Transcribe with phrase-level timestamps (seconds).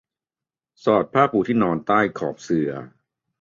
[0.83, 2.71] สอดผ้าปูที่นอนใต้ขอบเสื่อ